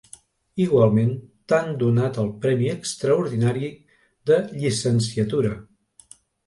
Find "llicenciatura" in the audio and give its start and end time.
4.59-5.59